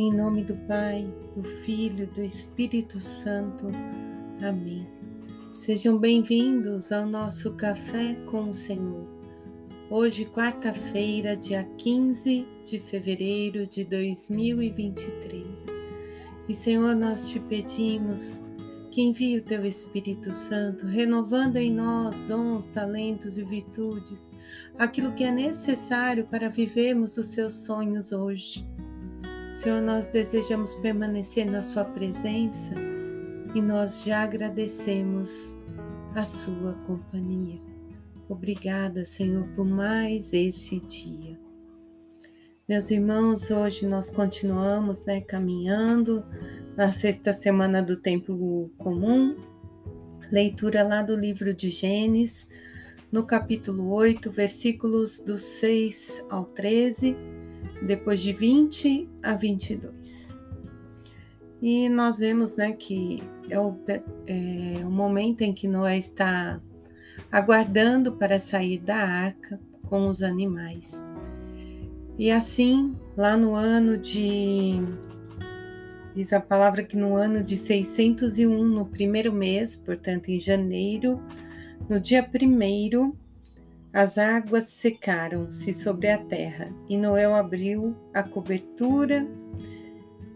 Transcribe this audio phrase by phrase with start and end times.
[0.00, 3.66] Em nome do Pai, do Filho, do Espírito Santo.
[4.40, 4.86] Amém.
[5.52, 9.08] Sejam bem-vindos ao nosso Café com o Senhor.
[9.90, 15.66] Hoje, quarta-feira, dia 15 de fevereiro de 2023.
[16.48, 18.46] E, Senhor, nós te pedimos
[18.92, 24.30] que envie o teu Espírito Santo, renovando em nós dons, talentos e virtudes,
[24.78, 28.64] aquilo que é necessário para vivermos os seus sonhos hoje
[29.58, 32.76] Senhor, nós desejamos permanecer na Sua presença
[33.52, 35.58] e nós já agradecemos
[36.14, 37.60] a Sua companhia.
[38.28, 41.36] Obrigada, Senhor, por mais esse dia.
[42.68, 46.24] Meus irmãos, hoje nós continuamos né, caminhando
[46.76, 49.34] na sexta semana do tempo comum,
[50.30, 52.48] leitura lá do livro de Gênesis,
[53.10, 57.37] no capítulo 8, versículos do 6 ao 13
[57.82, 60.38] depois de 20 a 22.
[61.60, 63.76] E nós vemos né, que é o,
[64.26, 66.60] é o momento em que Noé está
[67.32, 71.10] aguardando para sair da arca com os animais.
[72.18, 74.80] E assim, lá no ano de.
[76.14, 81.22] Diz a palavra que no ano de 601, no primeiro mês, portanto em janeiro,
[81.88, 83.16] no dia primeiro,
[83.92, 89.26] as águas secaram-se sobre a terra, e Noé abriu a cobertura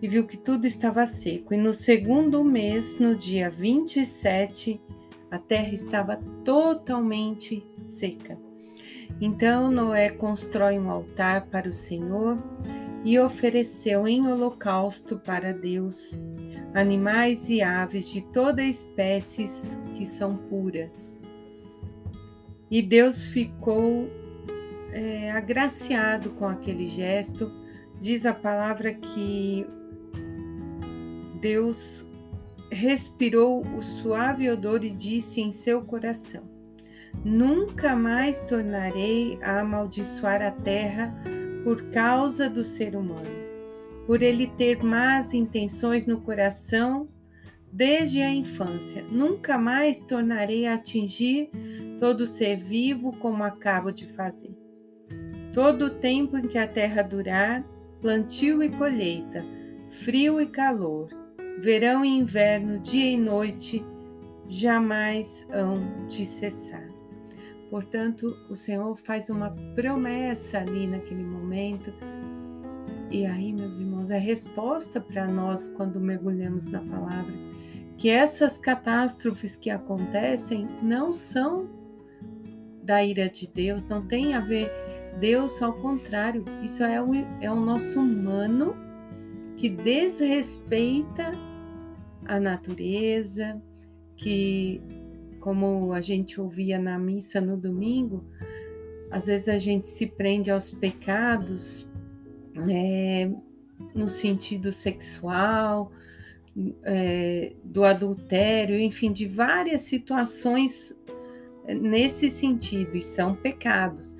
[0.00, 1.54] e viu que tudo estava seco.
[1.54, 4.80] E no segundo mês, no dia 27,
[5.30, 8.38] a terra estava totalmente seca.
[9.20, 12.42] Então Noé constrói um altar para o Senhor
[13.04, 16.18] e ofereceu em holocausto para Deus
[16.74, 19.46] animais e aves de toda espécie
[19.94, 21.20] que são puras.
[22.70, 24.10] E Deus ficou
[24.92, 27.50] é, agraciado com aquele gesto.
[28.00, 29.66] Diz a palavra que
[31.40, 32.08] Deus
[32.70, 36.44] respirou o suave odor e disse em seu coração:
[37.24, 41.16] Nunca mais tornarei a amaldiçoar a terra
[41.64, 43.30] por causa do ser humano,
[44.06, 47.08] por ele ter más intenções no coração
[47.72, 49.04] desde a infância.
[49.10, 51.50] Nunca mais tornarei a atingir
[51.98, 54.56] todo ser vivo como acabo de fazer.
[55.52, 57.64] Todo o tempo em que a terra durar,
[58.00, 59.44] plantio e colheita,
[59.88, 61.08] frio e calor,
[61.60, 63.84] verão e inverno, dia e noite,
[64.46, 66.88] jamais hão de cessar.
[67.70, 71.92] Portanto, o Senhor faz uma promessa ali naquele momento.
[73.10, 77.47] E aí, meus irmãos, é resposta para nós quando mergulhamos na palavra
[77.98, 81.68] que essas catástrofes que acontecem não são
[82.82, 84.70] da ira de Deus, não tem a ver
[85.20, 88.76] Deus ao contrário, isso é o, é o nosso humano
[89.56, 91.36] que desrespeita
[92.24, 93.60] a natureza,
[94.16, 94.80] que,
[95.40, 98.24] como a gente ouvia na missa no domingo,
[99.10, 101.90] às vezes a gente se prende aos pecados
[102.70, 103.30] é,
[103.94, 105.90] no sentido sexual,
[106.84, 111.00] é, do adultério, enfim, de várias situações
[111.66, 114.16] é, nesse sentido, e são pecados.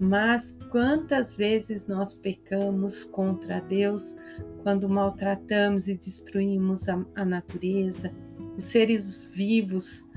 [0.00, 4.16] Mas quantas vezes nós pecamos contra Deus
[4.62, 8.14] quando maltratamos e destruímos a, a natureza,
[8.56, 10.10] os seres vivos,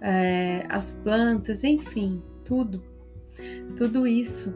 [0.00, 2.82] é, as plantas, enfim, tudo.
[3.76, 4.54] Tudo isso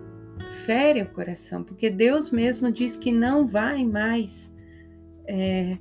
[0.67, 4.55] fere o coração, porque Deus mesmo diz que não vai mais
[5.27, 5.79] é,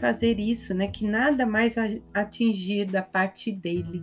[0.00, 0.88] fazer isso, né?
[0.88, 1.76] Que nada mais
[2.14, 4.02] atingir da parte dele.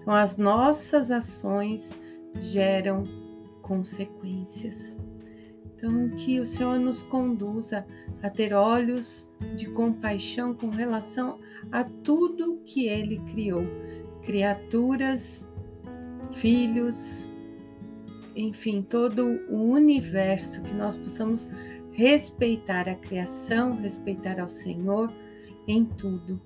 [0.00, 1.98] Então, as nossas ações
[2.38, 3.04] geram
[3.62, 4.98] consequências.
[5.76, 7.86] Então, que o Senhor nos conduza
[8.22, 11.38] a ter olhos de compaixão com relação
[11.70, 13.64] a tudo que Ele criou,
[14.22, 15.50] criaturas,
[16.32, 17.30] filhos,
[18.34, 21.50] enfim, todo o universo, que nós possamos
[21.94, 25.10] respeitar a criação, respeitar ao Senhor
[25.66, 26.40] em tudo.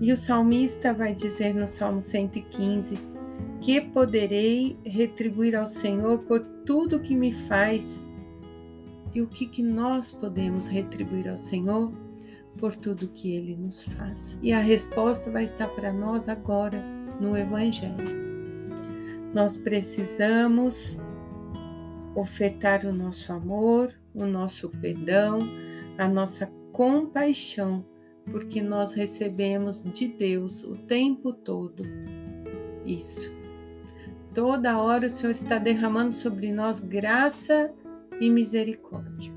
[0.00, 2.98] E o salmista vai dizer no Salmo 115:
[3.60, 8.12] Que poderei retribuir ao Senhor por tudo que me faz?
[9.14, 11.92] E o que, que nós podemos retribuir ao Senhor
[12.58, 14.38] por tudo que ele nos faz?
[14.42, 16.82] E a resposta vai estar para nós agora
[17.20, 18.22] no Evangelho.
[19.34, 20.98] Nós precisamos
[22.14, 25.40] ofertar o nosso amor, o nosso perdão,
[25.98, 27.84] a nossa compaixão,
[28.30, 31.82] porque nós recebemos de Deus o tempo todo
[32.84, 33.34] isso.
[34.34, 37.72] Toda hora o Senhor está derramando sobre nós graça
[38.20, 39.32] e misericórdia.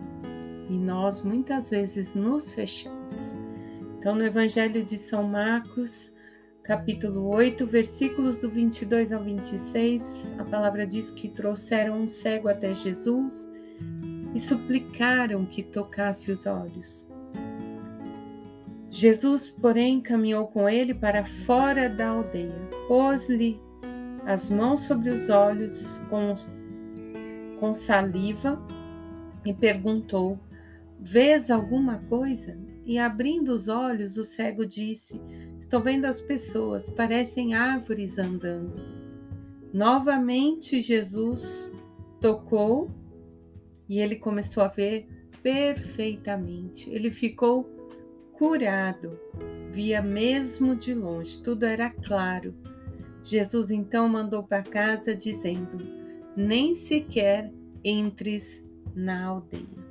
[0.70, 3.38] E nós muitas vezes nos fechamos.
[3.98, 6.14] Então, no Evangelho de São Marcos,
[6.64, 12.74] capítulo 8, versículos do 22 ao 26, a palavra diz que trouxeram um cego até
[12.74, 13.50] Jesus
[14.36, 17.10] e suplicaram que tocasse os olhos.
[18.92, 23.60] Jesus, porém, caminhou com ele para fora da aldeia, pôs-lhe
[24.26, 26.36] as mãos sobre os olhos com,
[27.60, 28.62] com saliva
[29.46, 30.38] e perguntou:
[31.00, 32.58] Vês alguma coisa?
[32.86, 35.22] E abrindo os olhos, o cego disse:
[35.58, 38.76] Estou vendo as pessoas, parecem árvores andando.
[39.74, 41.74] Novamente Jesus
[42.22, 42.90] tocou
[43.88, 45.08] e ele começou a ver
[45.42, 46.90] perfeitamente.
[46.90, 47.70] Ele ficou
[48.34, 49.20] curado,
[49.72, 52.54] via mesmo de longe, tudo era claro.
[53.24, 55.78] Jesus então mandou para casa dizendo:
[56.36, 57.52] Nem sequer
[57.84, 59.86] entres na aldeia.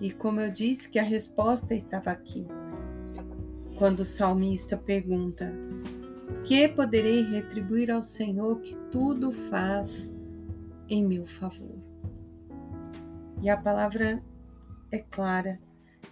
[0.00, 2.46] E como eu disse que a resposta estava aqui.
[3.76, 5.52] Quando o salmista pergunta:
[6.44, 10.18] Que poderei retribuir ao Senhor que tudo faz
[10.88, 11.75] em meu favor?
[13.42, 14.22] E a palavra
[14.90, 15.60] é clara.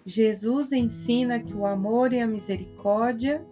[0.05, 3.45] Jesus ensina que o amor e a misericórdia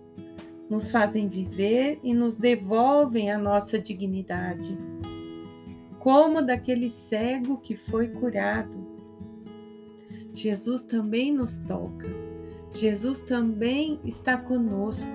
[0.69, 4.79] nos fazem viver e nos devolvem a nossa dignidade.
[5.99, 8.91] Como daquele cego que foi curado.
[10.35, 12.09] Jesus também nos toca.
[12.73, 15.13] Jesus também está conosco.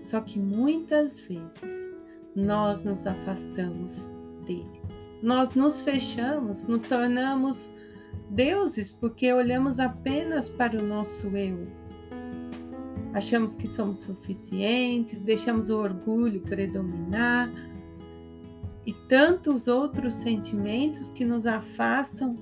[0.00, 1.92] Só que muitas vezes
[2.34, 4.12] nós nos afastamos
[4.46, 4.80] dele.
[5.22, 7.74] Nós nos fechamos, nos tornamos
[8.30, 11.66] deuses porque olhamos apenas para o nosso eu.
[13.12, 17.52] Achamos que somos suficientes, deixamos o orgulho predominar
[18.86, 22.38] e tantos outros sentimentos que nos afastam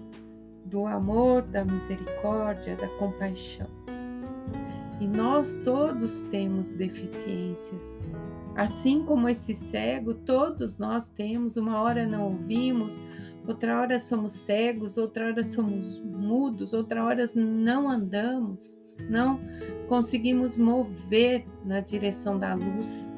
[0.67, 3.69] do amor, da misericórdia, da compaixão.
[5.01, 7.99] E nós todos temos deficiências,
[8.59, 13.01] Assim como esse cego, todos nós temos, uma hora não ouvimos,
[13.47, 18.77] outra hora somos cegos, outra hora somos mudos, outra hora não andamos,
[19.09, 19.41] não
[19.87, 23.15] conseguimos mover na direção da luz.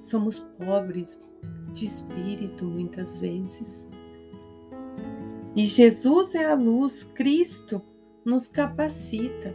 [0.00, 1.20] Somos pobres
[1.74, 3.90] de espírito muitas vezes.
[5.54, 7.82] E Jesus é a luz, Cristo
[8.24, 9.54] nos capacita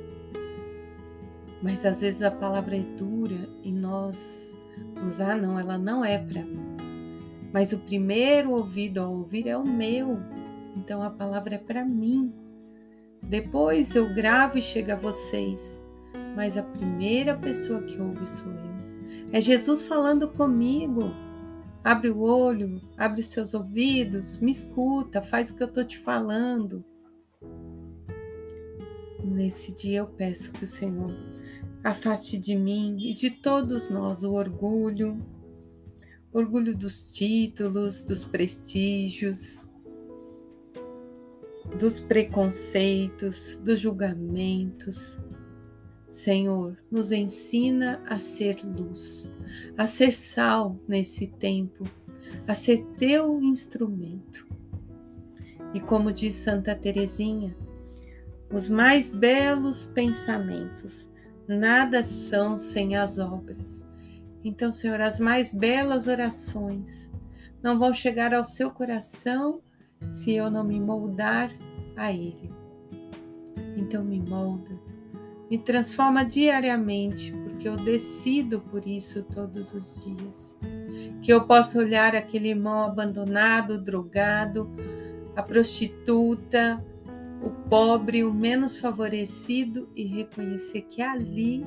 [1.62, 4.56] mas às vezes a palavra é dura e nós
[5.04, 6.78] nos ah não, ela não é para mim.
[7.52, 10.20] Mas o primeiro ouvido a ouvir é o meu.
[10.76, 12.34] Então a palavra é para mim.
[13.22, 15.82] Depois eu gravo e chega a vocês.
[16.36, 18.68] Mas a primeira pessoa que ouve sou eu.
[19.32, 21.12] É Jesus falando comigo.
[21.84, 25.98] Abre o olho, abre os seus ouvidos, me escuta, faz o que eu estou te
[25.98, 26.84] falando.
[29.24, 31.12] Nesse dia eu peço que o Senhor
[31.88, 35.26] Afaste de mim e de todos nós o orgulho,
[36.34, 39.72] orgulho dos títulos, dos prestígios,
[41.80, 45.22] dos preconceitos, dos julgamentos.
[46.10, 49.32] Senhor, nos ensina a ser luz,
[49.78, 51.86] a ser sal nesse tempo,
[52.46, 54.46] a ser teu instrumento.
[55.74, 57.56] E como diz Santa Teresinha,
[58.52, 61.16] os mais belos pensamentos
[61.48, 63.88] nada são sem as obras.
[64.44, 67.12] Então, Senhor, as mais belas orações
[67.62, 69.62] não vão chegar ao seu coração
[70.10, 71.52] se eu não me moldar
[71.96, 72.50] a Ele.
[73.76, 74.72] Então, me molda,
[75.50, 80.56] me transforma diariamente, porque eu decido por isso todos os dias.
[81.22, 84.70] Que eu possa olhar aquele irmão abandonado, drogado,
[85.36, 86.84] a prostituta,
[87.42, 91.66] o pobre, o menos favorecido e reconhecer que ali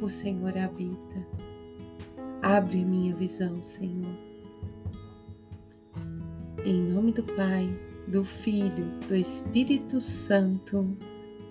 [0.00, 1.26] o Senhor habita.
[2.42, 4.16] Abre minha visão, Senhor.
[6.64, 7.68] Em nome do Pai,
[8.06, 10.96] do Filho, do Espírito Santo.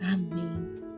[0.01, 0.88] Amém.